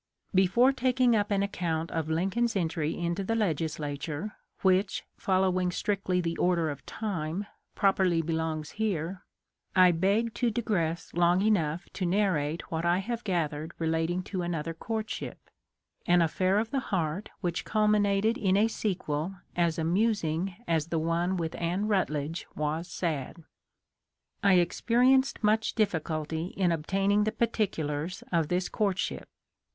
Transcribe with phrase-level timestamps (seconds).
[0.33, 6.35] Before taking up an account of Lincoln's entry into the Legislature, which, following strictly the
[6.37, 9.21] order of time, properly belongs here,
[9.75, 14.41] I beg to di gress long enough to narrate what I have gathered relating to
[14.41, 15.37] another courtship—
[16.07, 21.37] an affair of the heart which culminated in a sequel as amusing as the one
[21.37, 23.43] with Anne Rutledge was sad.
[24.41, 29.29] I experienced much difficulty in obtaining the particulars of this court ship.